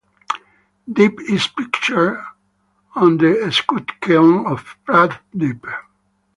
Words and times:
Dip 0.91 1.19
is 1.29 1.45
pictured 1.45 2.25
on 2.95 3.17
the 3.19 3.45
escutcheon 3.45 4.47
of 4.47 4.75
Pratdip. 4.87 5.61